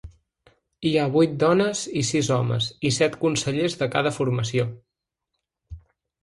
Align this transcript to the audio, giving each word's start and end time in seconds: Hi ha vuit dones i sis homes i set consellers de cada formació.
Hi 0.91 0.93
ha 1.01 1.03
vuit 1.15 1.35
dones 1.43 1.83
i 2.01 2.03
sis 2.07 2.29
homes 2.37 2.71
i 2.89 2.93
set 2.97 3.19
consellers 3.27 3.77
de 3.83 3.89
cada 3.97 4.15
formació. 4.17 4.67